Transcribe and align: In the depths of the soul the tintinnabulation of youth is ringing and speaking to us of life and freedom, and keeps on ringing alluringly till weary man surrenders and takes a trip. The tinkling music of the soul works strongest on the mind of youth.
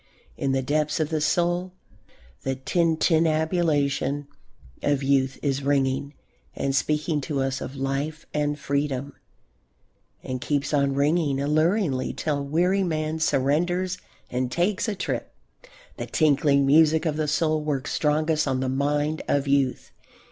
In 0.35 0.51
the 0.51 0.63
depths 0.63 0.99
of 0.99 1.09
the 1.09 1.21
soul 1.21 1.73
the 2.41 2.55
tintinnabulation 2.55 4.25
of 4.81 5.03
youth 5.03 5.37
is 5.43 5.61
ringing 5.61 6.15
and 6.55 6.75
speaking 6.75 7.21
to 7.21 7.39
us 7.39 7.61
of 7.61 7.75
life 7.75 8.25
and 8.33 8.57
freedom, 8.57 9.13
and 10.23 10.41
keeps 10.41 10.73
on 10.73 10.95
ringing 10.95 11.39
alluringly 11.39 12.13
till 12.13 12.43
weary 12.43 12.81
man 12.83 13.19
surrenders 13.19 13.99
and 14.31 14.51
takes 14.51 14.87
a 14.87 14.95
trip. 14.95 15.35
The 15.97 16.07
tinkling 16.07 16.65
music 16.65 17.05
of 17.05 17.15
the 17.15 17.27
soul 17.27 17.61
works 17.63 17.93
strongest 17.93 18.47
on 18.47 18.59
the 18.59 18.69
mind 18.69 19.21
of 19.27 19.47
youth. 19.47 19.91